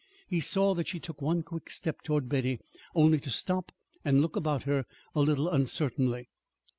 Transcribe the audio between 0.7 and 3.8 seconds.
that she took one quick step toward Betty, only to stop